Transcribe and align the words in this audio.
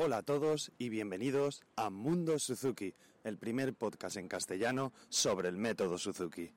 Hola 0.00 0.18
a 0.18 0.22
todos 0.22 0.70
y 0.78 0.90
bienvenidos 0.90 1.60
a 1.74 1.90
Mundo 1.90 2.38
Suzuki, 2.38 2.94
el 3.24 3.36
primer 3.36 3.74
podcast 3.74 4.16
en 4.16 4.28
castellano 4.28 4.92
sobre 5.08 5.48
el 5.48 5.56
método 5.56 5.98
Suzuki. 5.98 6.52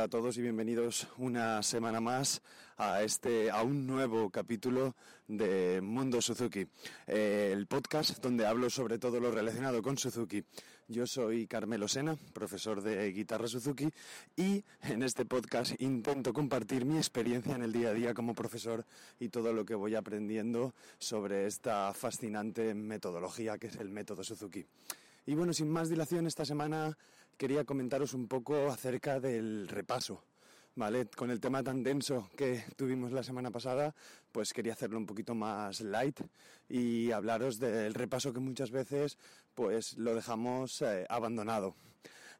Hola 0.00 0.06
a 0.06 0.08
todos 0.08 0.38
y 0.38 0.40
bienvenidos 0.40 1.08
una 1.18 1.62
semana 1.62 2.00
más 2.00 2.40
a 2.78 3.02
este 3.02 3.50
a 3.50 3.62
un 3.62 3.86
nuevo 3.86 4.30
capítulo 4.30 4.94
de 5.28 5.82
Mundo 5.82 6.22
Suzuki, 6.22 6.66
eh, 7.06 7.50
el 7.52 7.66
podcast 7.66 8.18
donde 8.22 8.46
hablo 8.46 8.70
sobre 8.70 8.98
todo 8.98 9.20
lo 9.20 9.30
relacionado 9.30 9.82
con 9.82 9.98
Suzuki. 9.98 10.42
Yo 10.88 11.06
soy 11.06 11.46
Carmelo 11.46 11.86
Sena, 11.86 12.16
profesor 12.32 12.80
de 12.80 13.12
guitarra 13.12 13.46
Suzuki 13.46 13.90
y 14.36 14.64
en 14.84 15.02
este 15.02 15.26
podcast 15.26 15.78
intento 15.82 16.32
compartir 16.32 16.86
mi 16.86 16.96
experiencia 16.96 17.54
en 17.54 17.62
el 17.62 17.70
día 17.70 17.90
a 17.90 17.92
día 17.92 18.14
como 18.14 18.34
profesor 18.34 18.86
y 19.18 19.28
todo 19.28 19.52
lo 19.52 19.66
que 19.66 19.74
voy 19.74 19.96
aprendiendo 19.96 20.72
sobre 20.98 21.46
esta 21.46 21.92
fascinante 21.92 22.72
metodología 22.72 23.58
que 23.58 23.66
es 23.66 23.76
el 23.76 23.90
método 23.90 24.24
Suzuki. 24.24 24.64
Y 25.26 25.34
bueno, 25.34 25.52
sin 25.52 25.68
más 25.68 25.90
dilación, 25.90 26.26
esta 26.26 26.46
semana 26.46 26.96
quería 27.40 27.64
comentaros 27.64 28.12
un 28.12 28.28
poco 28.28 28.70
acerca 28.70 29.18
del 29.18 29.66
repaso. 29.66 30.22
¿Vale? 30.76 31.06
Con 31.06 31.30
el 31.30 31.40
tema 31.40 31.62
tan 31.62 31.82
denso 31.82 32.28
que 32.36 32.62
tuvimos 32.76 33.12
la 33.12 33.22
semana 33.22 33.50
pasada, 33.50 33.94
pues 34.30 34.52
quería 34.52 34.74
hacerlo 34.74 34.98
un 34.98 35.06
poquito 35.06 35.34
más 35.34 35.80
light 35.80 36.20
y 36.68 37.10
hablaros 37.10 37.58
del 37.58 37.94
repaso 37.94 38.32
que 38.32 38.40
muchas 38.40 38.70
veces 38.70 39.18
pues 39.54 39.96
lo 39.96 40.14
dejamos 40.14 40.82
eh, 40.82 41.06
abandonado. 41.08 41.74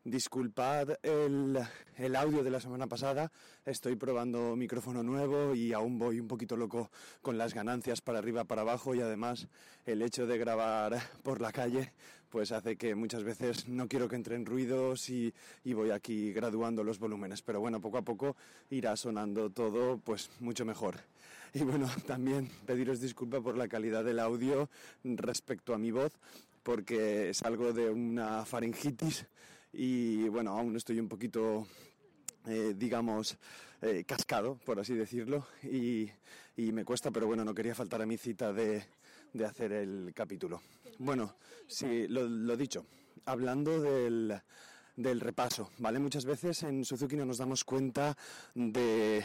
Disculpad 0.05 0.93
el, 1.03 1.59
el, 1.99 2.17
audio 2.17 2.43
de 2.43 2.51
la 2.51 2.59
semana 2.59 2.87
pasada, 2.87 3.31
estoy 3.66 3.97
probando 3.97 4.57
micrófono 4.57 5.02
nuevo 5.02 5.55
y 5.55 5.74
aún 5.74 5.99
voy 5.99 6.19
un 6.19 6.27
poquito 6.27 6.57
loco 6.57 6.91
con 7.21 7.37
las 7.37 7.52
ganancias 7.52 8.01
para 8.01 8.19
arriba, 8.19 8.45
para 8.45 8.63
abajo 8.63 8.95
y 8.95 9.02
además 9.02 9.47
el 9.85 10.01
hecho 10.01 10.27
de 10.27 10.39
grabar 10.39 10.99
por 11.23 11.43
la 11.43 11.52
calle 11.52 11.93
pues 12.30 12.51
hace 12.51 12.77
que 12.77 12.95
muchas 12.95 13.24
veces 13.24 13.69
no 13.69 13.89
quiero 13.89 14.09
que 14.09 14.16
entren 14.16 14.47
ruidos 14.47 15.11
y, 15.11 15.35
y 15.65 15.74
voy 15.74 15.91
aquí 15.91 16.33
graduando 16.33 16.83
los 16.83 16.99
volúmenes, 16.99 17.43
pero 17.43 17.61
bueno, 17.61 17.79
poco 17.79 17.99
a 17.99 18.02
poco 18.02 18.37
irá 18.71 18.96
sonando 18.96 19.51
todo 19.51 19.99
pues 19.99 20.30
mucho 20.41 20.65
mejor. 20.65 20.96
Y 21.52 21.63
bueno, 21.65 21.91
también 22.07 22.49
pediros 22.65 23.01
disculpa 23.01 23.43
por 23.43 23.59
la 23.59 23.69
calidad 23.69 24.02
del 24.02 24.21
audio 24.21 24.71
respecto 25.05 25.74
a 25.74 25.79
mi 25.79 25.91
voz, 25.91 26.15
porque 26.63 27.30
es 27.30 27.43
algo 27.43 27.74
de 27.74 27.91
una 27.91 28.46
faringitis 28.46 29.27
y 29.73 30.29
bueno, 30.29 30.52
aún 30.52 30.76
estoy 30.76 30.99
un 31.01 31.09
poquito 31.09 31.66
eh, 32.46 32.74
digamos, 32.76 33.37
eh, 33.82 34.04
cascado, 34.07 34.57
por 34.65 34.80
así 34.80 34.95
decirlo, 34.95 35.46
y, 35.62 36.10
y, 36.57 36.73
me 36.73 36.87
cuesta, 36.87 37.10
pero 37.10 37.27
bueno, 37.27 37.45
no 37.45 37.54
quería 37.54 37.74
faltar 37.74 38.01
a 38.01 38.07
mi 38.07 38.16
cita 38.16 38.51
de, 38.51 38.82
de 39.35 39.45
hacer 39.45 39.73
el 39.73 40.12
capítulo. 40.15 40.62
Bueno, 40.99 41.37
sí, 41.66 42.09
lo, 42.09 42.27
lo 42.27 42.57
dicho, 42.57 42.87
hablando 43.27 43.79
del, 43.80 44.40
del 45.01 45.20
repaso, 45.20 45.70
¿vale? 45.79 45.98
Muchas 45.98 46.24
veces 46.24 46.62
en 46.62 46.84
Suzuki 46.84 47.16
no 47.16 47.24
nos 47.24 47.38
damos 47.38 47.65
cuenta 47.65 48.16
de, 48.54 49.23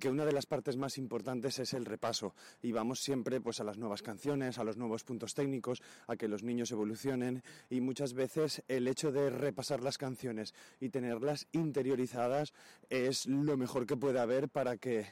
que 0.00 0.08
una 0.08 0.24
de 0.24 0.32
las 0.32 0.46
partes 0.46 0.76
más 0.76 0.98
importantes 0.98 1.58
es 1.60 1.74
el 1.74 1.84
repaso 1.84 2.34
y 2.62 2.72
vamos 2.72 3.00
siempre 3.00 3.40
pues 3.40 3.60
a 3.60 3.64
las 3.64 3.78
nuevas 3.78 4.02
canciones, 4.02 4.58
a 4.58 4.64
los 4.64 4.76
nuevos 4.76 5.04
puntos 5.04 5.34
técnicos, 5.34 5.80
a 6.08 6.16
que 6.16 6.28
los 6.28 6.42
niños 6.42 6.72
evolucionen 6.72 7.42
y 7.70 7.80
muchas 7.80 8.14
veces 8.14 8.62
el 8.66 8.88
hecho 8.88 9.12
de 9.12 9.30
repasar 9.30 9.80
las 9.80 9.98
canciones 9.98 10.54
y 10.80 10.88
tenerlas 10.88 11.46
interiorizadas 11.52 12.52
es 12.90 13.26
lo 13.26 13.56
mejor 13.56 13.86
que 13.86 13.96
puede 13.96 14.18
haber 14.18 14.48
para 14.48 14.76
que 14.76 15.06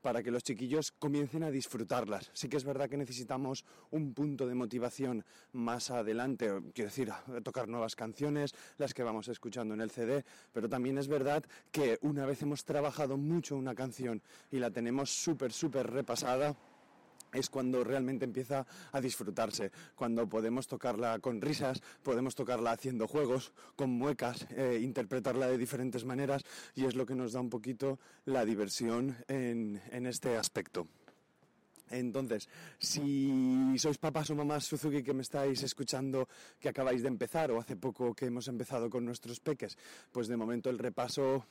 para 0.00 0.22
que 0.22 0.30
los 0.30 0.42
chiquillos 0.42 0.92
comiencen 0.92 1.42
a 1.42 1.50
disfrutarlas. 1.50 2.30
Sí 2.32 2.48
que 2.48 2.56
es 2.56 2.64
verdad 2.64 2.88
que 2.88 2.96
necesitamos 2.96 3.64
un 3.90 4.14
punto 4.14 4.46
de 4.46 4.54
motivación 4.54 5.24
más 5.52 5.90
adelante, 5.90 6.50
quiero 6.74 6.90
decir, 6.90 7.10
tocar 7.42 7.68
nuevas 7.68 7.96
canciones, 7.96 8.54
las 8.78 8.94
que 8.94 9.02
vamos 9.02 9.28
escuchando 9.28 9.74
en 9.74 9.80
el 9.80 9.90
CD, 9.90 10.24
pero 10.52 10.68
también 10.68 10.98
es 10.98 11.08
verdad 11.08 11.44
que 11.70 11.98
una 12.02 12.26
vez 12.26 12.42
hemos 12.42 12.64
trabajado 12.64 13.16
mucho 13.16 13.56
una 13.56 13.74
canción 13.74 14.22
y 14.50 14.58
la 14.58 14.70
tenemos 14.70 15.10
súper, 15.10 15.52
súper 15.52 15.90
repasada, 15.90 16.56
es 17.32 17.50
cuando 17.50 17.84
realmente 17.84 18.24
empieza 18.24 18.66
a 18.92 19.00
disfrutarse, 19.00 19.70
cuando 19.94 20.28
podemos 20.28 20.66
tocarla 20.66 21.18
con 21.18 21.40
risas, 21.40 21.82
podemos 22.02 22.34
tocarla 22.34 22.72
haciendo 22.72 23.06
juegos, 23.06 23.52
con 23.76 23.90
muecas, 23.90 24.46
eh, 24.50 24.78
interpretarla 24.82 25.46
de 25.46 25.58
diferentes 25.58 26.04
maneras 26.04 26.42
y 26.74 26.84
es 26.84 26.94
lo 26.94 27.06
que 27.06 27.14
nos 27.14 27.32
da 27.32 27.40
un 27.40 27.50
poquito 27.50 27.98
la 28.24 28.44
diversión 28.44 29.16
en, 29.28 29.80
en 29.90 30.06
este 30.06 30.36
aspecto. 30.36 30.86
Entonces, 31.90 32.48
si 32.78 33.74
sois 33.76 33.98
papás 33.98 34.30
o 34.30 34.34
mamás 34.34 34.64
Suzuki 34.64 35.02
que 35.02 35.12
me 35.12 35.22
estáis 35.22 35.62
escuchando, 35.62 36.28
que 36.58 36.68
acabáis 36.68 37.02
de 37.02 37.08
empezar 37.08 37.50
o 37.50 37.58
hace 37.58 37.76
poco 37.76 38.14
que 38.14 38.26
hemos 38.26 38.46
empezado 38.48 38.88
con 38.88 39.04
nuestros 39.04 39.40
peques, 39.40 39.76
pues 40.12 40.28
de 40.28 40.36
momento 40.36 40.70
el 40.70 40.78
repaso, 40.78 41.46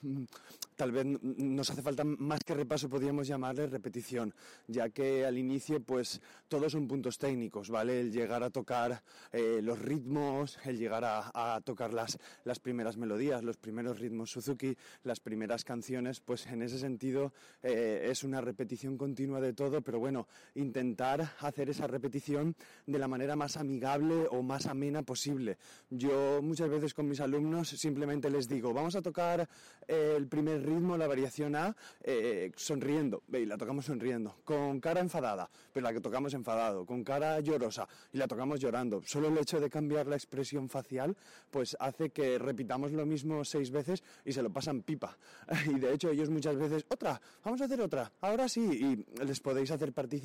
tal 0.75 0.91
vez 0.91 1.05
nos 1.21 1.69
hace 1.69 1.81
falta 1.81 2.03
más 2.03 2.39
que 2.43 2.53
repaso, 2.53 2.89
podríamos 2.89 3.27
llamarle 3.27 3.67
repetición, 3.67 4.33
ya 4.67 4.89
que 4.89 5.25
al 5.25 5.37
inicio, 5.37 5.81
pues 5.81 6.21
todos 6.47 6.71
son 6.71 6.87
puntos 6.87 7.17
técnicos, 7.17 7.69
¿vale? 7.69 7.99
El 7.99 8.11
llegar 8.11 8.43
a 8.43 8.49
tocar 8.49 9.03
eh, 9.31 9.59
los 9.61 9.79
ritmos, 9.79 10.57
el 10.65 10.77
llegar 10.77 11.03
a, 11.03 11.55
a 11.55 11.61
tocar 11.61 11.93
las, 11.93 12.17
las, 12.45 12.59
primeras 12.59 12.97
melodías, 12.97 13.43
los 13.43 13.57
primeros 13.57 13.99
ritmos 13.99 14.31
Suzuki, 14.31 14.75
las 15.03 15.19
primeras 15.19 15.63
canciones, 15.63 16.21
pues 16.21 16.47
en 16.47 16.61
ese 16.61 16.79
sentido 16.79 17.33
eh, 17.61 18.07
es 18.09 18.23
una 18.23 18.41
repetición 18.41 18.97
continua 18.97 19.41
de 19.41 19.53
todo, 19.53 19.81
pero 19.81 19.99
bueno, 19.99 20.27
intentar 20.55 21.33
hacer 21.39 21.69
esa 21.69 21.87
repetición 21.87 22.55
de 22.85 22.99
la 22.99 23.07
manera 23.07 23.35
más 23.35 23.57
amigable 23.57 24.27
o 24.29 24.41
más 24.43 24.65
amena 24.65 25.03
posible. 25.03 25.57
Yo 25.89 26.41
muchas 26.41 26.69
veces 26.69 26.93
con 26.93 27.07
mis 27.07 27.19
alumnos 27.19 27.69
simplemente 27.69 28.29
les 28.29 28.47
digo, 28.47 28.73
vamos 28.73 28.95
a 28.95 29.01
tocar 29.01 29.47
eh, 29.87 30.13
el 30.15 30.27
primer 30.27 30.65
ritmo, 30.65 30.97
la 30.97 31.07
variación 31.07 31.55
A, 31.55 31.75
eh, 32.03 32.51
sonriendo, 32.55 33.23
y 33.31 33.45
la 33.45 33.57
tocamos 33.57 33.85
sonriendo, 33.85 34.37
con 34.43 34.79
cara 34.79 34.99
enfadada, 34.99 35.49
pero 35.73 35.85
la 35.85 35.93
que 35.93 36.01
tocamos 36.01 36.33
enfadado, 36.33 36.85
con 36.85 37.03
cara 37.03 37.39
llorosa, 37.39 37.87
y 38.11 38.17
la 38.17 38.27
tocamos 38.27 38.59
llorando. 38.59 39.01
Solo 39.05 39.29
el 39.29 39.37
hecho 39.37 39.59
de 39.59 39.69
cambiar 39.69 40.07
la 40.07 40.15
expresión 40.15 40.69
facial, 40.69 41.15
pues 41.49 41.75
hace 41.79 42.09
que 42.11 42.37
repitamos 42.37 42.91
lo 42.91 43.05
mismo 43.05 43.43
seis 43.45 43.71
veces 43.71 44.03
y 44.25 44.31
se 44.31 44.41
lo 44.41 44.51
pasan 44.51 44.83
pipa. 44.83 45.17
Y 45.69 45.79
de 45.79 45.93
hecho 45.93 46.09
ellos 46.09 46.29
muchas 46.29 46.55
veces, 46.55 46.85
otra, 46.89 47.21
vamos 47.43 47.61
a 47.61 47.65
hacer 47.65 47.79
otra, 47.81 48.11
ahora 48.21 48.49
sí, 48.49 48.61
y 48.61 49.23
les 49.23 49.39
podéis 49.39 49.69
hacer 49.71 49.93
partícipes 49.93 50.18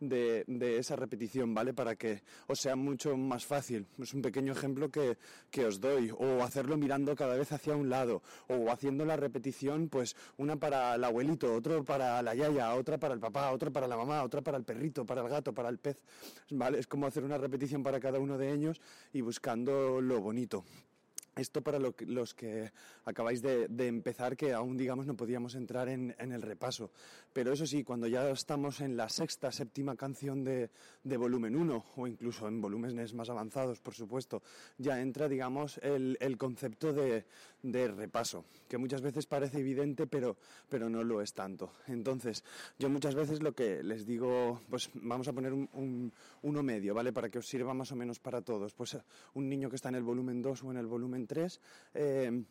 de, 0.00 0.44
de, 0.46 0.78
esa 0.78 0.96
repetición, 0.96 1.54
¿vale? 1.54 1.74
Para 1.74 1.96
que 1.96 2.22
os 2.46 2.60
sea 2.60 2.76
mucho 2.76 3.16
más 3.16 3.44
fácil. 3.44 3.86
Es 3.98 4.14
un 4.14 4.22
pequeño 4.22 4.52
ejemplo 4.52 4.90
que, 4.90 5.18
que 5.50 5.66
os 5.66 5.80
doy. 5.80 6.10
O 6.16 6.42
hacerlo 6.42 6.76
mirando 6.76 7.14
cada 7.14 7.36
vez 7.36 7.52
hacia 7.52 7.76
un 7.76 7.88
lado. 7.88 8.22
O 8.48 8.70
haciendo 8.70 9.04
la 9.04 9.16
repetición, 9.16 9.88
pues 9.88 10.16
una 10.36 10.56
para 10.56 10.94
el 10.94 11.04
abuelito, 11.04 11.54
otro 11.54 11.84
para 11.84 12.22
la 12.22 12.34
yaya, 12.34 12.74
otra 12.74 12.98
para 12.98 13.14
el 13.14 13.20
papá, 13.20 13.50
otra 13.52 13.70
para 13.70 13.86
la 13.86 13.96
mamá, 13.96 14.22
otra 14.22 14.42
para 14.42 14.58
el 14.58 14.64
perrito, 14.64 15.04
para 15.04 15.22
el 15.22 15.28
gato, 15.28 15.52
para 15.52 15.68
el 15.68 15.78
pez. 15.78 15.98
¿Vale? 16.50 16.78
Es 16.78 16.86
como 16.86 17.06
hacer 17.06 17.24
una 17.24 17.38
repetición 17.38 17.82
para 17.82 18.00
cada 18.00 18.18
uno 18.18 18.38
de 18.38 18.52
ellos 18.52 18.80
y 19.12 19.20
buscando 19.20 20.00
lo 20.00 20.20
bonito. 20.20 20.64
Esto 21.36 21.60
para 21.60 21.78
lo 21.78 21.94
que, 21.94 22.06
los 22.06 22.32
que 22.32 22.72
acabáis 23.04 23.42
de, 23.42 23.68
empezar, 23.86 24.38
que 24.38 24.54
aún 24.54 24.78
digamos 24.78 25.06
no 25.06 25.14
podíamos 25.14 25.54
entrar 25.54 25.86
en, 25.90 26.14
el 26.18 26.40
repaso. 26.40 26.90
Pero 27.34 27.52
eso 27.52 27.66
sí, 27.66 27.84
cuando 27.84 28.06
ya 28.06 28.30
estamos 28.30 28.80
en 28.80 28.96
la 28.96 29.10
sexta, 29.10 29.52
séptima 29.52 29.96
canción 29.96 30.42
de, 30.42 30.70
de 31.04 31.16
volumen 31.18 31.54
1, 31.54 31.84
o 31.94 32.06
incluso 32.06 32.48
en 32.48 32.62
volúmenes 32.62 33.12
más 33.12 33.28
avanzados, 33.28 33.80
por 33.80 33.92
supuesto, 33.92 34.42
ya 34.78 34.98
entra, 34.98 35.28
digamos, 35.28 35.78
el 35.82 36.38
concepto 36.38 36.94
de, 36.94 37.26
de, 37.72 37.88
repaso, 37.88 38.44
que 38.68 38.78
muchas 38.78 39.00
veces 39.00 39.26
parece 39.26 39.58
evidente, 39.58 40.06
pero, 40.06 40.36
pero 40.68 40.88
no 40.88 41.02
lo 41.02 41.20
es 41.20 41.32
tanto. 41.32 41.72
Entonces, 41.86 42.44
yo 42.78 42.88
muchas 42.88 43.14
veces 43.14 43.42
lo 43.42 43.54
que 43.54 43.82
les 43.82 44.06
digo, 44.06 44.60
pues 44.70 44.90
vamos 44.94 45.28
a 45.28 45.32
poner 45.32 45.52
un, 45.52 45.68
un, 45.72 46.12
uno 46.42 46.62
medio, 46.62 46.94
¿vale? 46.94 47.12
Para 47.12 47.28
que 47.28 47.38
os 47.38 47.46
sirva 47.46 47.74
más 47.74 47.92
o 47.92 47.96
menos 47.96 48.18
para 48.18 48.42
todos. 48.42 48.74
Pues 48.74 48.96
un 49.34 49.48
niño 49.48 49.68
que 49.70 49.76
está 49.76 49.88
en 49.88 49.96
el 49.96 50.02
volumen 50.02 50.42
2 50.42 50.62
o 50.64 50.70
en 50.70 50.76
el 50.76 50.86
volumen 50.86 51.26
3, 51.26 51.60
eh, 51.94 52.42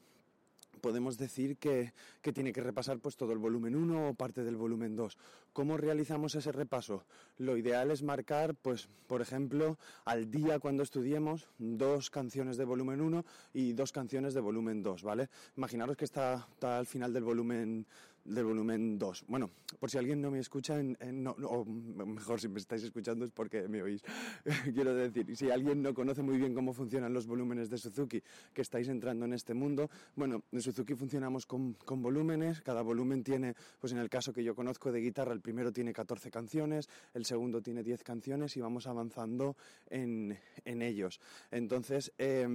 podemos 0.81 1.17
decir 1.17 1.57
que, 1.57 1.93
que, 2.21 2.33
tiene 2.33 2.53
que 2.53 2.61
repasar 2.61 2.99
pues 2.99 3.15
todo 3.15 3.33
el 3.33 3.39
volumen 3.39 3.75
1 3.75 4.09
o 4.09 4.13
parte 4.13 4.43
del 4.43 4.55
volumen 4.55 4.95
2. 4.95 5.17
¿Cómo 5.53 5.77
realizamos 5.77 6.35
ese 6.35 6.51
repaso? 6.51 7.05
Lo 7.37 7.57
ideal 7.57 7.91
es 7.91 8.03
marcar, 8.03 8.55
pues, 8.55 8.89
por 9.07 9.21
ejemplo, 9.21 9.77
al 10.05 10.29
día 10.29 10.59
cuando 10.59 10.83
estudiemos 10.83 11.47
dos 11.57 12.09
canciones 12.09 12.57
de 12.57 12.65
volumen 12.65 13.01
1 13.01 13.25
y 13.53 13.73
dos 13.73 13.91
canciones 13.91 14.33
de 14.33 14.41
volumen 14.41 14.83
2, 14.83 15.03
¿vale? 15.03 15.29
Imaginaros 15.57 15.97
que 15.97 16.05
está, 16.05 16.47
está 16.53 16.77
al 16.77 16.85
final 16.85 17.13
del 17.13 17.23
volumen 17.23 17.85
del 18.25 18.45
volumen 18.45 18.97
2. 18.97 19.25
Bueno, 19.27 19.51
por 19.79 19.89
si 19.89 19.97
alguien 19.97 20.21
no 20.21 20.31
me 20.31 20.39
escucha, 20.39 20.79
en, 20.79 20.97
no, 21.23 21.31
o 21.31 21.63
mejor 21.63 22.41
si 22.41 22.47
me 22.47 22.59
estáis 22.59 22.83
escuchando 22.83 23.23
es 23.23 23.31
porque 23.31 23.67
me 23.67 23.81
oís. 23.81 24.01
Quiero 24.73 24.93
decir, 24.93 25.35
si 25.37 25.49
alguien 25.49 25.81
no 25.81 25.93
conoce 25.93 26.21
muy 26.21 26.37
bien 26.37 26.53
cómo 26.53 26.73
funcionan 26.73 27.13
los 27.13 27.27
volúmenes 27.27 27.69
de 27.69 27.77
Suzuki, 27.77 28.21
que 28.53 28.61
estáis 28.61 28.87
entrando 28.89 29.25
en 29.25 29.33
este 29.33 29.53
mundo, 29.53 29.89
bueno, 30.15 30.43
en 30.51 30.61
Suzuki 30.61 30.95
funcionamos 30.95 31.45
con, 31.45 31.73
con 31.73 32.01
volúmenes, 32.01 32.61
cada 32.61 32.81
volumen 32.81 33.23
tiene, 33.23 33.55
pues 33.79 33.93
en 33.93 33.99
el 33.99 34.09
caso 34.09 34.33
que 34.33 34.43
yo 34.43 34.55
conozco 34.55 34.91
de 34.91 34.99
guitarra, 34.99 35.33
el 35.33 35.41
primero 35.41 35.71
tiene 35.71 35.93
14 35.93 36.31
canciones, 36.31 36.89
el 37.13 37.25
segundo 37.25 37.61
tiene 37.61 37.83
10 37.83 38.03
canciones 38.03 38.57
y 38.57 38.61
vamos 38.61 38.87
avanzando 38.87 39.55
en, 39.89 40.37
en 40.65 40.81
ellos. 40.81 41.19
Entonces, 41.51 42.11
eh, 42.17 42.47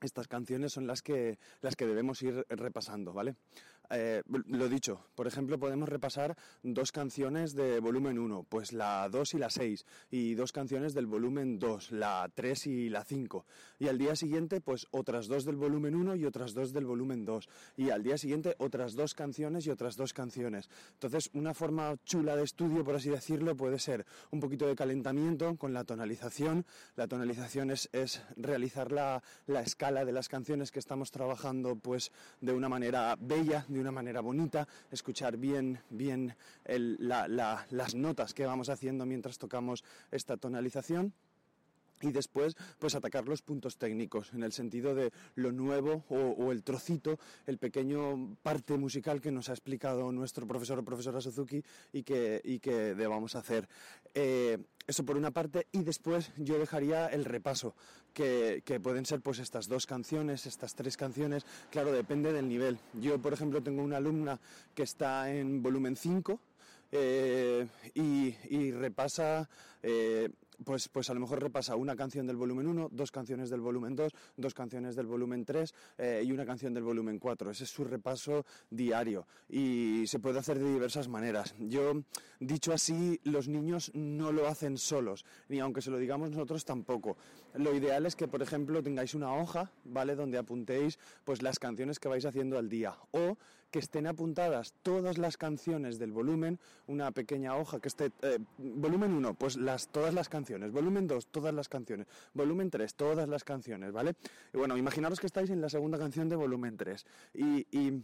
estas 0.00 0.28
canciones 0.28 0.72
son 0.72 0.86
las 0.86 1.02
que, 1.02 1.38
las 1.60 1.76
que 1.76 1.86
debemos 1.86 2.22
ir 2.22 2.44
repasando, 2.48 3.12
¿vale? 3.12 3.36
Eh, 3.90 4.22
lo 4.26 4.68
dicho, 4.68 5.04
por 5.14 5.26
ejemplo, 5.26 5.58
podemos 5.58 5.88
repasar 5.88 6.36
dos 6.62 6.92
canciones 6.92 7.54
de 7.54 7.80
volumen 7.80 8.18
1, 8.18 8.46
pues 8.48 8.72
la 8.72 9.08
2 9.10 9.34
y 9.34 9.38
la 9.38 9.50
6, 9.50 9.84
y 10.10 10.34
dos 10.34 10.52
canciones 10.52 10.94
del 10.94 11.06
volumen 11.06 11.58
2, 11.58 11.92
la 11.92 12.30
3 12.34 12.66
y 12.68 12.88
la 12.88 13.04
5. 13.04 13.44
Y 13.78 13.88
al 13.88 13.98
día 13.98 14.16
siguiente, 14.16 14.60
pues 14.60 14.86
otras 14.90 15.26
dos 15.26 15.44
del 15.44 15.56
volumen 15.56 15.94
1 15.94 16.16
y 16.16 16.24
otras 16.24 16.54
dos 16.54 16.72
del 16.72 16.86
volumen 16.86 17.24
2. 17.24 17.48
Y 17.76 17.90
al 17.90 18.02
día 18.02 18.16
siguiente, 18.16 18.54
otras 18.58 18.94
dos 18.94 19.14
canciones 19.14 19.66
y 19.66 19.70
otras 19.70 19.96
dos 19.96 20.12
canciones. 20.12 20.70
Entonces, 20.94 21.30
una 21.34 21.52
forma 21.52 21.96
chula 22.04 22.36
de 22.36 22.44
estudio, 22.44 22.84
por 22.84 22.94
así 22.94 23.10
decirlo, 23.10 23.56
puede 23.56 23.78
ser 23.78 24.06
un 24.30 24.40
poquito 24.40 24.66
de 24.66 24.76
calentamiento 24.76 25.56
con 25.56 25.72
la 25.72 25.84
tonalización. 25.84 26.64
La 26.96 27.08
tonalización 27.08 27.70
es, 27.70 27.88
es 27.92 28.22
realizar 28.36 28.92
la, 28.92 29.22
la 29.46 29.60
escala 29.60 30.04
de 30.04 30.12
las 30.12 30.28
canciones 30.28 30.70
que 30.70 30.78
estamos 30.78 31.10
trabajando, 31.10 31.76
pues 31.76 32.12
de 32.40 32.52
una 32.52 32.68
manera 32.68 33.16
bella, 33.18 33.66
de 33.72 33.80
una 33.80 33.92
manera 33.92 34.20
bonita, 34.20 34.66
escuchar 34.90 35.36
bien, 35.36 35.80
bien 35.90 36.34
las 36.66 37.94
notas 37.94 38.34
que 38.34 38.46
vamos 38.46 38.68
haciendo 38.68 39.06
mientras 39.06 39.38
tocamos 39.38 39.84
esta 40.10 40.36
tonalización 40.36 41.12
y 42.02 42.12
después 42.12 42.56
pues 42.78 42.94
atacar 42.94 43.26
los 43.26 43.42
puntos 43.42 43.76
técnicos 43.78 44.32
en 44.32 44.42
el 44.42 44.52
sentido 44.52 44.94
de 44.94 45.12
lo 45.36 45.52
nuevo 45.52 46.04
o, 46.08 46.52
el 46.52 46.62
trocito, 46.62 47.18
el 47.46 47.58
pequeño 47.58 48.36
parte 48.42 48.76
musical 48.76 49.20
que 49.20 49.32
nos 49.32 49.48
ha 49.48 49.52
explicado 49.52 50.12
nuestro 50.12 50.46
profesor 50.46 50.78
o 50.78 50.84
profesora 50.84 51.20
Suzuki 51.20 51.62
y 51.92 52.02
que, 52.02 52.40
y 52.44 52.58
que 52.58 52.94
debamos 52.94 53.34
hacer. 53.36 53.68
Eh, 54.14 54.58
eso 54.86 55.04
por 55.04 55.16
una 55.16 55.30
parte 55.30 55.68
y 55.70 55.84
después 55.84 56.32
yo 56.36 56.58
dejaría 56.58 57.06
el 57.06 57.24
repaso 57.24 57.74
que, 58.12 58.62
que, 58.64 58.80
pueden 58.80 59.06
ser 59.06 59.20
pues 59.20 59.38
estas 59.38 59.68
dos 59.68 59.86
canciones, 59.86 60.44
estas 60.46 60.74
tres 60.74 60.96
canciones, 60.96 61.46
claro, 61.70 61.92
depende 61.92 62.32
del 62.32 62.48
nivel. 62.48 62.78
Yo 63.00 63.18
por 63.18 63.32
ejemplo 63.32 63.62
tengo 63.62 63.82
una 63.82 63.98
alumna 63.98 64.40
que 64.74 64.82
está 64.82 65.30
en 65.30 65.62
volumen 65.62 65.96
5 65.96 66.40
eh, 66.94 67.66
y, 67.94 68.70
repasa 68.72 69.48
eh, 69.82 70.28
pues, 70.64 70.88
pues 70.88 71.10
a 71.10 71.14
lo 71.14 71.20
mejor 71.20 71.42
repasa 71.42 71.76
una 71.76 71.96
canción 71.96 72.26
del 72.26 72.36
volumen 72.36 72.66
1, 72.66 72.88
dos 72.92 73.10
canciones 73.10 73.50
del 73.50 73.60
volumen 73.60 73.94
2, 73.96 74.12
dos 74.36 74.54
canciones 74.54 74.96
del 74.96 75.06
volumen 75.06 75.44
3 75.44 75.74
eh, 75.98 76.22
y 76.24 76.32
una 76.32 76.44
canción 76.44 76.74
del 76.74 76.84
volumen 76.84 77.18
4. 77.18 77.50
Ese 77.50 77.64
es 77.64 77.70
su 77.70 77.84
repaso 77.84 78.44
diario 78.70 79.26
y 79.48 80.04
se 80.06 80.18
puede 80.18 80.38
hacer 80.38 80.58
de 80.58 80.72
diversas 80.72 81.08
maneras. 81.08 81.54
Yo, 81.58 82.02
dicho 82.40 82.72
así, 82.72 83.20
los 83.24 83.48
niños 83.48 83.90
no 83.94 84.32
lo 84.32 84.48
hacen 84.48 84.78
solos, 84.78 85.24
ni 85.48 85.60
aunque 85.60 85.82
se 85.82 85.90
lo 85.90 85.98
digamos 85.98 86.30
nosotros 86.30 86.64
tampoco. 86.64 87.16
Lo 87.54 87.74
ideal 87.74 88.06
es 88.06 88.16
que, 88.16 88.28
por 88.28 88.42
ejemplo, 88.42 88.82
tengáis 88.82 89.14
una 89.14 89.34
hoja, 89.34 89.70
¿vale? 89.84 90.14
Donde 90.14 90.38
apuntéis 90.38 90.98
pues 91.24 91.42
las 91.42 91.58
canciones 91.58 91.98
que 91.98 92.08
vais 92.08 92.24
haciendo 92.24 92.58
al 92.58 92.68
día 92.68 92.96
o 93.10 93.36
que 93.72 93.80
estén 93.80 94.06
apuntadas 94.06 94.74
todas 94.82 95.18
las 95.18 95.36
canciones 95.36 95.98
del 95.98 96.12
volumen, 96.12 96.60
una 96.86 97.10
pequeña 97.10 97.56
hoja 97.56 97.80
que 97.80 97.88
esté 97.88 98.12
eh, 98.22 98.38
volumen 98.58 99.12
1, 99.12 99.34
pues 99.34 99.56
las 99.56 99.88
todas 99.88 100.14
las 100.14 100.28
canciones 100.28 100.52
Volumen 100.70 101.06
2, 101.06 101.26
todas 101.28 101.54
las 101.54 101.68
canciones. 101.68 102.06
Volumen 102.34 102.70
3, 102.70 102.94
todas 102.94 103.28
las 103.28 103.44
canciones, 103.44 103.92
¿vale? 103.92 104.14
Y 104.52 104.58
bueno, 104.58 104.76
imaginaros 104.76 105.20
que 105.20 105.26
estáis 105.26 105.50
en 105.50 105.60
la 105.60 105.68
segunda 105.68 105.98
canción 105.98 106.28
de 106.28 106.36
volumen 106.36 106.76
3 106.76 107.04
y, 107.34 108.02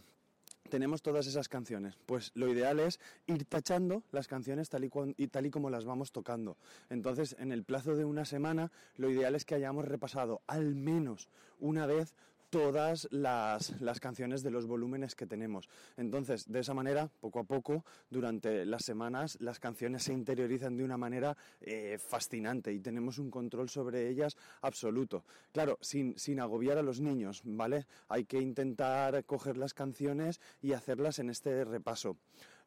tenemos 0.69 1.01
todas 1.01 1.25
esas 1.25 1.49
canciones. 1.49 1.97
Pues 2.05 2.31
lo 2.35 2.47
ideal 2.47 2.79
es 2.79 2.99
ir 3.25 3.43
tachando 3.45 4.03
las 4.11 4.27
canciones 4.27 4.69
tal 4.69 4.83
y, 4.83 4.91
y, 5.17 5.27
tal 5.27 5.47
y 5.47 5.49
como 5.49 5.71
las 5.71 5.83
vamos 5.83 6.11
tocando. 6.11 6.57
Entonces, 6.91 7.35
en 7.39 7.51
el 7.51 7.63
plazo 7.63 7.95
de 7.95 8.05
una 8.05 8.23
semana, 8.23 8.71
lo 8.95 9.09
ideal 9.09 9.33
es 9.33 9.45
que 9.45 9.55
hayamos 9.55 9.85
repasado 9.85 10.41
al 10.45 10.75
menos 10.75 11.27
una 11.59 11.87
vez 11.87 12.13
todas 12.49 13.07
las, 13.11 13.79
las, 13.81 13.99
canciones 13.99 14.43
de 14.43 14.51
los 14.51 14.65
volúmenes 14.65 15.15
que 15.15 15.25
tenemos. 15.25 15.69
Entonces, 15.97 16.51
de 16.51 16.59
esa 16.59 16.73
manera, 16.73 17.09
poco 17.19 17.39
a 17.39 17.43
poco, 17.43 17.85
durante 18.09 18.65
las 18.65 18.83
semanas, 18.83 19.37
las 19.39 19.59
canciones 19.59 20.03
se 20.03 20.13
interiorizan 20.13 20.75
de 20.75 20.83
una 20.83 20.97
manera 20.97 21.37
eh, 21.61 21.97
fascinante 21.99 22.73
y 22.73 22.79
tenemos 22.79 23.19
un 23.19 23.29
control 23.29 23.69
sobre 23.69 24.09
ellas 24.09 24.35
absoluto. 24.61 25.23
Claro, 25.51 25.77
sin, 25.81 26.17
sin 26.17 26.39
agobiar 26.39 26.77
a 26.77 26.83
los 26.83 26.99
niños, 26.99 27.41
¿vale? 27.43 27.85
Hay 28.07 28.25
que 28.25 28.39
intentar 28.39 29.23
coger 29.25 29.57
las 29.57 29.73
canciones 29.73 30.41
y 30.61 30.73
hacerlas 30.73 31.19
en 31.19 31.29
este 31.29 31.63
repaso. 31.63 32.17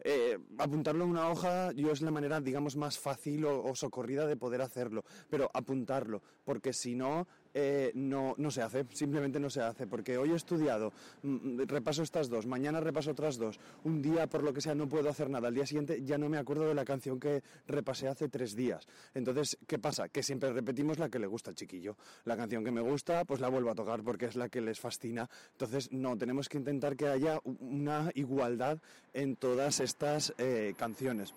Eh, 0.05 0.37
apuntarlo 0.58 1.05
en 1.05 1.11
una 1.11 1.31
hoja 1.31 1.70
yo 1.73 1.93
es 1.93 2.02
la 2.02 2.11
manera, 2.11 2.40
digamos, 2.40 2.76
más 2.76 2.99
fácil 2.99 3.44
o, 3.44 3.73
socorrida 3.76 4.26
de 4.26 4.37
poder 4.37 4.61
hacerlo, 4.61 5.05
pero 5.31 5.49
apuntarlo, 5.55 6.23
porque 6.44 6.73
si 6.73 6.96
no, 6.96 7.29
eh, 7.55 7.93
no, 7.95 8.35
no 8.39 8.51
se 8.51 8.63
hace, 8.63 8.87
simplemente 8.93 9.39
no 9.39 9.51
se 9.51 9.61
hace, 9.61 9.87
porque 9.87 10.17
hoy 10.19 10.33
he 10.33 10.37
estudiado, 10.37 10.93
mm, 11.23 11.29
mm, 11.29 11.59
repaso 11.67 12.03
estas 12.03 12.29
dos, 12.29 12.47
mañana 12.47 12.81
repaso 12.81 13.11
otras 13.11 13.37
dos, 13.37 13.59
un 13.85 14.01
día 14.03 14.27
por 14.27 14.43
lo 14.43 14.53
que 14.53 14.61
sea 14.61 14.75
no 14.75 14.89
puedo 14.89 15.09
hacer 15.09 15.29
nada, 15.29 15.49
al 15.49 15.55
día 15.55 15.67
siguiente 15.67 16.03
ya 16.03 16.19
no 16.19 16.29
me 16.29 16.39
acuerdo 16.39 16.67
de 16.67 16.75
la 16.75 16.85
canción 16.85 17.21
que 17.21 17.43
repasé 17.67 18.09
hace 18.09 18.29
tres 18.29 18.57
días. 18.57 18.87
Entonces, 19.15 19.59
¿qué 19.67 19.79
pasa? 19.79 20.09
Que 20.09 20.23
siempre 20.23 20.53
repetimos 20.53 20.99
la 20.99 21.09
que 21.09 21.19
le 21.19 21.27
gusta 21.27 21.51
al 21.51 21.57
chiquillo. 21.57 21.97
La 22.25 22.37
canción 22.37 22.65
que 22.65 22.71
me 22.71 22.81
gusta, 22.81 23.25
pues 23.25 23.41
la 23.41 23.49
vuelvo 23.49 23.71
a 23.71 23.75
tocar 23.75 24.03
porque 24.03 24.27
es 24.27 24.37
la 24.37 24.49
que 24.49 24.61
les 24.61 24.81
fascina. 24.81 25.29
Entonces, 25.53 25.93
no, 25.93 26.17
tenemos 26.17 26.49
que 26.49 26.59
intentar 26.59 26.97
que 26.97 27.09
haya 27.09 27.41
una 27.45 28.11
igualdad 28.15 28.79
en 29.13 29.37
todas 29.37 29.81
estas 29.81 30.35
eh, 30.39 30.75
canciones 30.77 31.35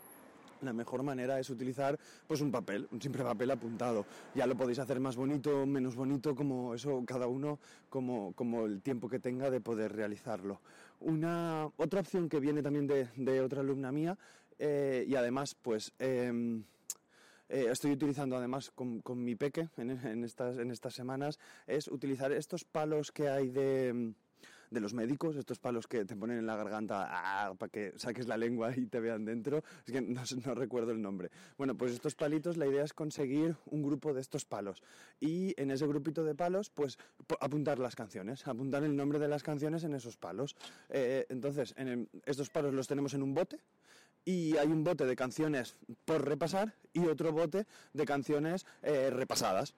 la 0.62 0.74
mejor 0.74 1.04
manera 1.04 1.40
es 1.40 1.50
utilizar 1.50 1.98
pues 2.28 2.42
un 2.42 2.52
papel, 2.52 2.88
un 2.92 3.02
simple 3.02 3.24
papel 3.24 3.52
apuntado. 3.52 4.06
Ya 4.34 4.48
lo 4.48 4.56
podéis 4.56 4.80
hacer 4.80 5.00
más 5.00 5.16
bonito, 5.16 5.66
menos 5.66 5.96
bonito, 5.96 6.36
como 6.36 6.74
eso 6.74 7.04
cada 7.06 7.28
uno 7.28 7.60
como, 7.90 8.34
como 8.34 8.66
el 8.66 8.82
tiempo 8.82 9.10
que 9.10 9.20
tenga 9.20 9.50
de 9.50 9.62
poder 9.62 9.94
realizarlo. 9.94 10.60
Una 11.02 11.70
otra 11.78 12.00
opción 12.00 12.30
que 12.30 12.40
viene 12.40 12.62
también 12.62 12.88
de, 12.88 13.42
otra 13.42 13.62
alumna 13.62 13.92
mía 13.92 14.18
eh, 14.58 15.06
y 15.08 15.16
además 15.16 15.56
pues 15.62 15.92
em, 16.00 16.64
eh, 17.50 17.68
estoy 17.70 17.92
utilizando 17.92 18.38
además 18.38 18.72
con, 18.72 19.02
mi 19.16 19.36
peque 19.36 19.70
en, 19.78 20.24
estas, 20.24 20.58
en 20.58 20.72
estas 20.72 20.94
semanas 20.94 21.38
es 21.68 21.88
utilizar 21.88 22.32
estos 22.32 22.64
palos 22.64 23.12
que 23.12 23.30
hay 23.30 23.50
de 23.50 24.14
de 24.70 24.80
los 24.80 24.94
médicos, 24.94 25.36
estos 25.36 25.60
palos 25.60 25.88
que 25.88 26.06
te 26.06 26.16
ponen 26.16 26.40
en 26.40 26.46
la 26.46 26.56
garganta 26.56 27.08
ah, 27.10 27.54
para 27.58 27.70
que 27.70 27.94
saques 27.98 28.28
la 28.28 28.38
lengua 28.38 28.76
y 28.76 28.86
te 28.88 29.00
vean 29.00 29.26
dentro. 29.26 29.64
Es 29.86 29.94
que 29.94 30.02
no, 30.02 30.56
recuerdo 30.56 30.92
el 30.92 31.02
nombre. 31.02 31.32
Bueno, 31.58 31.76
pues 31.76 31.92
estos 31.92 32.16
palitos, 32.16 32.58
la 32.58 32.68
idea 32.68 32.84
es 32.84 32.94
conseguir 32.94 33.56
un 33.66 33.84
grupo 33.84 34.14
de 34.14 34.22
estos 34.22 34.46
palos. 34.46 34.84
Y 35.20 35.60
en 35.62 35.72
ese 35.72 35.88
grupito 35.88 36.24
de 36.24 36.36
palos, 36.36 36.70
pues 36.70 36.98
apuntar 37.40 37.80
las 37.80 37.96
canciones, 37.96 38.48
apuntar 38.48 38.84
el 38.84 38.96
nombre 38.96 39.20
de 39.20 39.28
las 39.28 39.44
canciones 39.44 39.84
en 39.84 39.94
esos 39.94 40.18
palos. 40.18 40.56
Eh, 40.90 41.26
entonces, 41.30 41.74
en 41.78 42.10
estos 42.26 42.50
palos 42.50 42.74
los 42.74 42.88
tenemos 42.88 43.14
en 43.14 43.24
un 43.24 43.34
bote 43.34 43.60
y 44.26 44.58
hay 44.58 44.68
un 44.68 44.84
bote 44.84 45.06
de 45.06 45.16
canciones 45.16 45.78
por 46.04 46.26
repasar 46.26 46.74
y 46.94 47.06
otro 47.06 47.32
bote 47.32 47.66
de 47.94 48.06
canciones 48.06 48.66
eh, 48.82 49.10
repasadas. 49.12 49.76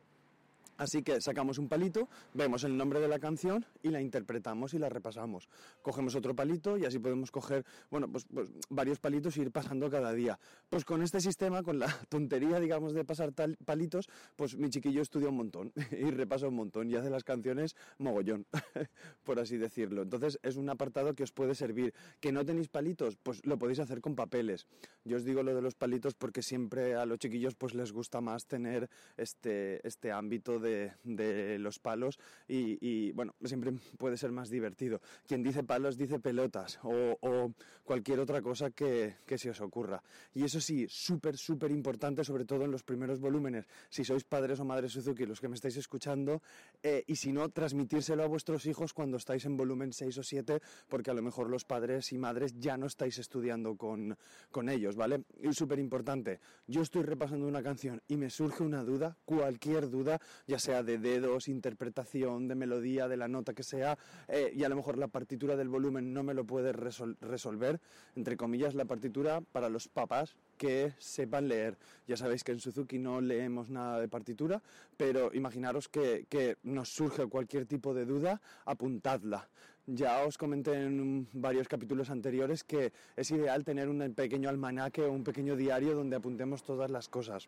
Así 0.78 1.02
que 1.02 1.20
sacamos 1.22 1.58
un 1.58 1.68
palito, 1.68 2.08
vemos 2.34 2.64
el 2.64 2.78
nombre 2.78 3.00
de 3.00 3.08
la 3.08 3.20
canción 3.20 3.66
y 3.82 3.90
la 3.90 4.00
interpretamos 4.00 4.74
y 4.74 4.80
la 4.80 4.90
repasamos. 4.90 5.50
Cogemos 5.82 6.16
otro 6.16 6.36
palito 6.36 6.78
y 6.78 6.86
así 6.86 7.00
podemos 7.00 7.32
coger, 7.32 7.66
bueno, 7.90 8.08
pues, 8.12 8.26
pues 8.32 8.52
varios 8.70 9.00
palitos 9.00 9.38
y 9.38 9.42
ir 9.42 9.52
pasando 9.52 9.90
cada 9.90 10.14
día. 10.14 10.40
Pues 10.70 10.86
con 10.86 11.02
este 11.02 11.20
sistema, 11.20 11.64
con 11.64 11.80
la 11.80 11.88
tontería, 12.10 12.60
digamos, 12.60 12.94
de 12.94 13.04
pasar 13.04 13.34
palitos, 13.66 14.08
pues 14.36 14.56
mi 14.56 14.70
chiquillo 14.70 15.02
estudia 15.02 15.30
un 15.30 15.38
montón 15.38 15.74
y 15.92 16.12
repasa 16.12 16.48
un 16.48 16.56
montón 16.56 16.90
y 16.92 16.96
hace 16.96 17.10
las 17.10 17.24
canciones 17.24 17.76
mogollón, 17.98 18.46
por 19.24 19.40
así 19.40 19.58
decirlo. 19.58 20.04
Entonces 20.04 20.40
es 20.44 20.58
un 20.58 20.70
apartado 20.70 21.16
que 21.16 21.24
os 21.24 21.32
puede 21.32 21.56
servir. 21.56 21.94
¿Que 22.20 22.32
no 22.32 22.46
tenéis 22.46 22.68
palitos? 22.70 23.18
Pues 23.18 23.44
lo 23.46 23.58
podéis 23.58 23.80
hacer 23.80 24.02
con 24.02 24.16
papeles. 24.16 24.68
Yo 25.04 25.18
os 25.18 25.24
digo 25.24 25.42
lo 25.42 25.56
de 25.56 25.62
los 25.62 25.74
palitos 25.74 26.14
porque 26.14 26.44
siempre 26.44 26.96
a 26.96 27.06
los 27.06 27.18
chiquillos 27.18 27.56
pues 27.56 27.74
les 27.74 27.92
gusta 27.92 28.22
más 28.22 28.46
tener 28.46 28.90
este, 29.18 29.86
este 29.88 30.12
ámbito 30.12 30.60
de 30.60 30.67
de, 31.04 31.60
los 31.60 31.80
palos 31.80 32.20
y, 32.48 33.12
bueno, 33.12 33.36
siempre 33.44 33.72
puede 33.98 34.18
ser 34.18 34.32
más 34.32 34.50
divertido. 34.50 35.02
Quien 35.28 35.44
dice 35.44 35.64
palos 35.64 35.98
dice 35.98 36.20
pelotas 36.20 36.80
o, 36.84 37.54
cualquier 37.84 38.20
otra 38.20 38.42
cosa 38.42 38.72
que, 38.72 39.16
se 39.38 39.50
os 39.50 39.62
ocurra. 39.62 40.04
Y 40.34 40.44
eso 40.44 40.60
sí, 40.60 40.86
súper, 40.90 41.38
súper 41.38 41.72
importante, 41.72 42.24
sobre 42.24 42.46
todo 42.46 42.66
en 42.66 42.72
los 42.72 42.84
primeros 42.84 43.20
volúmenes, 43.20 43.66
si 43.90 44.04
sois 44.04 44.24
padres 44.24 44.60
o 44.60 44.66
madres 44.66 44.92
Suzuki, 44.92 45.26
los 45.26 45.40
que 45.40 45.48
me 45.48 45.56
estáis 45.56 45.78
escuchando, 45.78 46.42
eh, 46.84 47.04
y 47.08 47.16
si 47.16 47.32
no, 47.32 47.50
transmitírselo 47.50 48.24
a 48.24 48.28
vuestros 48.28 48.66
hijos 48.66 48.94
cuando 48.94 49.18
estáis 49.18 49.46
en 49.46 49.56
volumen 49.56 49.94
6 49.94 50.18
o 50.18 50.24
7, 50.24 50.62
porque 50.90 51.12
a 51.12 51.14
lo 51.14 51.22
mejor 51.22 51.50
los 51.50 51.66
padres 51.66 52.12
y 52.12 52.18
madres 52.18 52.56
ya 52.60 52.78
no 52.78 52.88
estáis 52.88 53.18
estudiando 53.20 53.76
con, 53.76 54.18
con 54.52 54.70
ellos, 54.70 54.96
¿vale? 54.96 55.24
Y 55.42 55.54
súper 55.54 55.80
importante, 55.80 56.40
yo 56.68 56.82
estoy 56.82 57.04
repasando 57.04 57.48
una 57.48 57.64
canción 57.64 58.02
y 58.08 58.18
me 58.18 58.30
surge 58.30 58.64
una 58.64 58.84
duda, 58.84 59.18
cualquier 59.26 59.90
duda, 59.90 60.20
ya 60.46 60.57
sea 60.60 60.84
de 60.84 60.98
dedos, 60.98 61.48
interpretación, 61.48 62.48
de 62.48 62.56
melodía, 62.56 63.08
de 63.08 63.18
la 63.18 63.28
nota 63.28 63.54
que 63.54 63.64
sea, 63.64 63.98
eh, 64.28 64.52
y 64.56 64.64
a 64.64 64.70
lo 64.70 64.76
mejor 64.76 64.98
la 64.98 65.08
partitura 65.08 65.56
del 65.56 65.70
volumen 65.70 66.14
no 66.14 66.24
me 66.24 66.34
lo 66.34 66.46
puede 66.46 66.72
resolver, 66.72 67.80
entre 68.16 68.38
comillas, 68.38 68.76
la 68.76 68.86
partitura 68.86 69.42
para 69.42 69.70
los 69.70 69.88
papás 69.88 70.36
que 70.58 70.94
sepan 70.98 71.48
leer. 71.48 71.78
Ya 72.08 72.18
sabéis 72.18 72.44
que 72.44 72.52
en 72.52 72.60
Suzuki 72.60 73.00
no 73.00 73.22
leemos 73.22 73.70
nada 73.70 74.00
de 74.00 74.08
partitura, 74.08 74.62
pero 74.96 75.34
imaginaros 75.34 75.88
que, 75.88 76.26
que 76.30 76.58
nos 76.64 76.90
surge 76.90 77.28
cualquier 77.28 77.66
tipo 77.66 77.94
de 77.94 78.06
duda, 78.06 78.42
apuntadla. 78.66 79.48
Ya 79.90 80.26
os 80.26 80.38
comenté 80.38 80.74
en 80.74 81.30
varios 81.32 81.70
capítulos 81.70 82.10
anteriores 82.10 82.66
que 82.66 82.92
es 83.16 83.32
ideal 83.32 83.64
tener 83.64 83.88
un 83.88 84.14
pequeño 84.14 84.50
almanaque 84.50 85.04
o 85.04 85.14
un 85.14 85.24
pequeño 85.24 85.56
diario 85.56 85.96
donde 85.96 86.18
apuntemos 86.18 86.62
todas 86.64 86.92
las 86.92 87.08
cosas. 87.08 87.48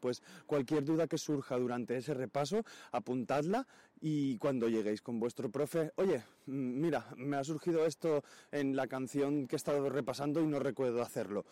Pues 0.00 0.22
cualquier 0.46 0.84
duda 0.84 1.06
que 1.06 1.18
surja 1.18 1.56
durante 1.58 1.96
ese 1.96 2.14
repaso, 2.14 2.64
apuntadla 2.92 3.66
y 4.00 4.38
cuando 4.38 4.68
lleguéis 4.68 5.02
con 5.02 5.20
vuestro 5.20 5.50
profe, 5.50 5.92
oye, 5.96 6.22
mira, 6.46 7.06
me 7.16 7.36
ha 7.36 7.44
surgido 7.44 7.84
esto 7.86 8.24
en 8.50 8.74
la 8.74 8.86
canción 8.86 9.46
que 9.46 9.56
he 9.56 9.58
estado 9.58 9.88
repasando 9.90 10.40
y 10.40 10.46
no 10.46 10.58
recuerdo 10.58 11.02
hacerlo 11.02 11.44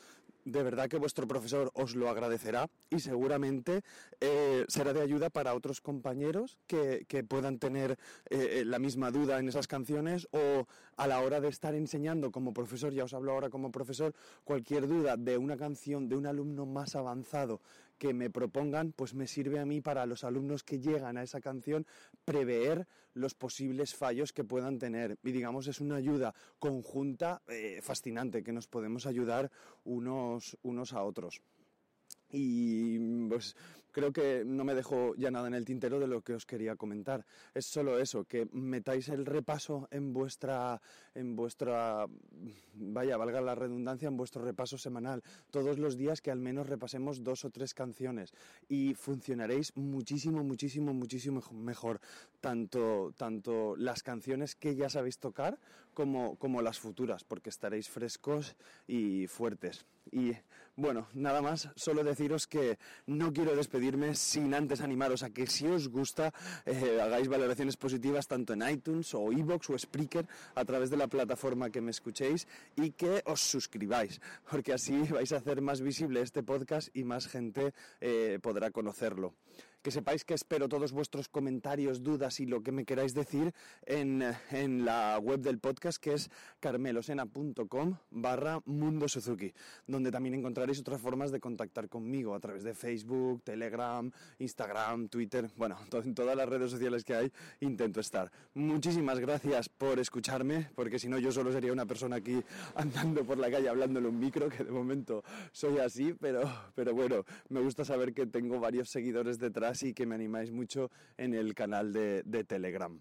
de 0.53 0.63
verdad 0.63 0.89
que 0.89 0.97
vuestro 0.97 1.29
profesor 1.29 1.71
os 1.75 1.95
lo 1.95 2.09
agradecerá 2.09 2.71
y 2.91 3.01
seguramente 3.01 3.83
eh, 4.21 4.65
será 4.69 4.93
de 4.93 5.03
ayuda 5.03 5.29
para 5.31 5.55
otros 5.55 5.81
compañeros 5.81 6.59
que, 6.67 7.07
puedan 7.29 7.59
tener 7.59 7.99
eh, 8.31 8.63
la 8.65 8.79
misma 8.79 9.11
duda 9.11 9.39
en 9.39 9.49
esas 9.49 9.67
canciones 9.67 10.29
o 10.31 10.67
a 10.97 11.07
la 11.07 11.21
hora 11.21 11.41
de 11.41 11.49
estar 11.49 11.75
enseñando 11.75 12.31
como 12.31 12.55
profesor, 12.55 12.93
ya 12.93 13.05
os 13.05 13.13
hablo 13.13 13.33
ahora 13.33 13.51
como 13.51 13.71
profesor, 13.71 14.15
cualquier 14.45 14.87
duda 14.87 15.17
de 15.17 15.37
una 15.37 15.57
canción 15.57 16.09
de 16.09 16.17
un 16.17 16.27
alumno 16.27 16.65
más 16.65 16.97
avanzado 16.97 17.61
que 17.99 18.15
me 18.15 18.31
propongan, 18.31 18.93
pues 18.93 19.15
me 19.15 19.27
sirve 19.27 19.59
a 19.59 19.67
mí 19.67 19.81
para 19.81 20.07
los 20.07 20.25
alumnos 20.25 20.63
que 20.63 20.81
llegan 20.81 21.19
a 21.19 21.23
esa 21.23 21.41
canción 21.41 21.87
prever 22.25 22.87
los 23.15 23.35
posibles 23.35 23.95
fallos 23.95 24.33
que 24.33 24.45
puedan 24.45 24.79
tener. 24.79 25.19
Y 25.25 25.33
digamos, 25.33 25.67
es 25.67 25.81
una 25.81 25.97
ayuda 25.97 26.35
conjunta 26.59 27.43
eh, 27.49 27.81
fascinante 27.83 28.43
que 28.43 28.53
nos 28.53 28.69
podemos 28.69 29.07
ayudar 29.07 29.51
unos, 29.85 30.57
unos 30.63 30.93
a 30.93 31.03
otros. 31.03 31.43
Y 32.31 33.27
pues 33.29 33.57
creo 33.99 34.13
que 34.13 34.45
no 34.47 34.63
me 34.63 34.77
dejo 34.77 35.17
ya 35.17 35.33
nada 35.33 35.49
en 35.49 35.55
el 35.55 35.65
tintero 35.65 35.99
de 35.99 36.07
lo 36.07 36.23
que 36.23 36.35
os 36.35 36.47
quería 36.47 36.77
comentar. 36.77 37.27
Es 37.53 37.67
solo 37.67 37.99
eso, 37.99 38.23
que 38.25 38.49
metáis 38.53 39.09
el 39.09 39.27
repaso 39.27 39.89
en 39.91 40.13
vuestra, 40.13 40.81
en 41.17 41.35
vuestra, 41.35 42.07
vaya, 42.75 43.17
valga 43.17 43.41
la 43.41 43.57
redundancia, 43.57 44.07
en 44.07 44.17
vuestro 44.17 44.45
repaso 44.45 44.79
semanal. 44.79 45.25
Todos 45.51 45.81
los 45.81 45.97
días 45.97 46.21
que 46.21 46.31
al 46.31 46.39
menos 46.39 46.69
repasemos 46.69 47.25
dos 47.25 47.45
o 47.45 47.51
tres 47.51 47.75
canciones 47.75 48.33
y 48.69 48.95
funcionaréis 48.95 49.77
muchísimo, 49.77 50.45
muchísimo, 50.45 50.95
muchísimo 50.95 51.43
mejor. 51.51 52.01
Tanto, 52.41 53.13
tanto 53.17 53.75
las 53.75 54.05
canciones 54.05 54.55
que 54.55 54.77
ya 54.77 54.89
sabéis 54.89 55.19
tocar 55.19 55.59
como, 55.99 56.37
como 56.37 56.63
las 56.63 56.79
futuras, 56.79 57.25
porque 57.25 57.51
estaréis 57.51 57.89
frescos 57.89 58.55
y 58.87 59.27
fuertes. 59.27 59.85
Y 60.13 60.31
bueno, 60.77 61.09
nada 61.13 61.43
más, 61.43 61.71
solo 61.75 62.05
deciros 62.05 62.47
que 62.47 62.79
no 63.07 63.33
quiero 63.33 63.57
despedirme 63.57 64.15
sin 64.15 64.55
antes 64.55 64.81
animaros 64.81 65.25
a 65.25 65.31
que 65.31 65.49
si 65.49 65.67
os 65.67 65.89
gusta 65.89 66.33
eh, 66.67 67.01
hagáis 67.03 67.27
valoraciones 67.27 67.77
positivas 67.77 68.29
tanto 68.29 68.53
en 68.53 68.63
iTunes 68.71 69.13
o 69.13 69.33
iBox 69.33 69.71
o 69.71 69.77
Spreaker 69.77 70.29
a 70.55 70.65
través 70.65 70.89
de 70.91 70.99
la 70.99 71.09
plataforma 71.09 71.69
que 71.69 71.81
me 71.81 71.91
escuchéis 71.91 72.47
y 72.77 72.93
que 72.93 73.25
os 73.27 73.41
suscribáis, 73.41 74.21
porque 74.49 74.73
así 74.73 75.03
vais 75.11 75.33
a 75.33 75.39
hacer 75.39 75.61
más 75.63 75.81
visible 75.81 76.23
este 76.23 76.45
podcast 76.45 76.97
y 76.97 77.03
más 77.03 77.27
gente 77.27 77.75
eh, 78.01 78.39
podrá 78.41 78.71
conocerlo 78.71 79.35
que 79.83 79.91
sepáis 79.91 80.25
que 80.25 80.35
espero 80.35 80.69
todos 80.69 80.93
vuestros 80.93 81.29
comentarios, 81.29 82.03
dudas 82.03 82.41
y 82.41 82.47
lo 82.47 82.63
que 82.63 82.73
me 82.73 82.85
queráis 82.85 83.15
decir 83.15 83.53
en, 83.87 84.19
la 84.85 85.19
web 85.19 85.41
del 85.41 85.59
podcast 85.59 85.99
que 85.99 86.15
es 86.15 86.31
carmelosena.com 86.61 87.97
barra 88.11 88.61
Mundo 88.65 89.09
Suzuki, 89.09 89.53
donde 89.87 90.11
también 90.11 90.35
encontraréis 90.35 90.81
otras 90.81 91.01
formas 91.01 91.31
de 91.31 91.41
contactar 91.41 91.89
conmigo 91.89 92.35
a 92.35 92.41
través 92.41 92.65
de 92.65 92.75
Facebook, 92.75 93.43
Telegram, 93.45 94.11
Instagram, 94.39 95.09
Twitter, 95.09 95.49
bueno, 95.57 95.79
en 95.93 96.15
todas 96.15 96.37
las 96.37 96.49
redes 96.49 96.71
sociales 96.71 97.05
que 97.05 97.15
hay 97.15 97.33
intento 97.61 98.01
estar. 98.01 98.31
Muchísimas 98.55 99.21
gracias 99.21 99.69
por 99.69 99.99
escucharme, 99.99 100.71
porque 100.75 100.99
si 100.99 101.09
no 101.09 101.19
yo 101.19 101.31
solo 101.31 101.53
sería 101.53 101.73
una 101.73 101.87
persona 101.87 102.17
aquí 102.17 102.43
andando 102.75 103.25
por 103.25 103.39
la 103.39 103.51
calle 103.51 103.69
hablándole 103.69 104.09
un 104.09 104.19
micro, 104.19 104.49
que 104.49 104.65
de 104.65 104.73
momento 104.73 105.23
soy 105.53 105.79
así, 105.79 106.15
pero, 106.15 106.43
pero 106.75 106.95
bueno, 106.95 107.25
me 107.49 107.61
gusta 107.61 107.85
saber 107.85 108.13
que 108.13 108.27
tengo 108.27 108.59
varios 108.59 108.91
seguidores 108.91 109.39
detrás 109.39 109.68
así 109.69 109.95
que 109.95 110.07
me 110.07 110.15
animáis 110.15 110.51
mucho 110.51 110.91
en 111.17 111.35
el 111.35 111.55
canal 111.55 111.93
de, 111.93 112.23
de 112.25 112.45
Telegram. 112.45 113.01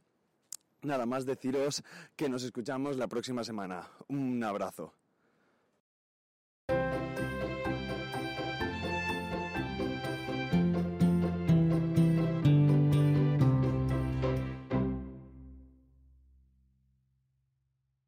Nada 0.84 1.06
más 1.06 1.26
deciros 1.26 1.84
que 2.16 2.30
nos 2.30 2.44
escuchamos 2.44 2.98
la 2.98 3.08
próxima 3.08 3.44
semana. 3.44 3.90
Un 4.08 4.44
abrazo. 4.44 4.94